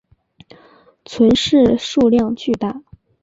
[1.05, 2.81] 存世数量巨大。